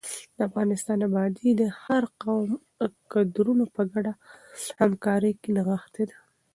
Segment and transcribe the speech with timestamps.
[0.35, 4.13] د افغانستان ابادي د هر قوم د کدرونو په ګډه
[4.81, 6.17] همکارۍ کې نغښتې ده.